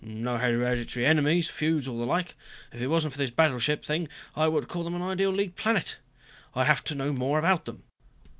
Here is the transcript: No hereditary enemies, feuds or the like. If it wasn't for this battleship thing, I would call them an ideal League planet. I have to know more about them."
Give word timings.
No 0.03 0.37
hereditary 0.39 1.05
enemies, 1.05 1.47
feuds 1.47 1.87
or 1.87 1.95
the 1.99 2.07
like. 2.07 2.33
If 2.73 2.81
it 2.81 2.87
wasn't 2.87 3.13
for 3.13 3.19
this 3.19 3.29
battleship 3.29 3.85
thing, 3.85 4.07
I 4.35 4.47
would 4.47 4.67
call 4.67 4.83
them 4.83 4.95
an 4.95 5.03
ideal 5.03 5.29
League 5.29 5.55
planet. 5.55 5.99
I 6.55 6.63
have 6.65 6.83
to 6.85 6.95
know 6.95 7.13
more 7.13 7.37
about 7.37 7.65
them." 7.65 7.83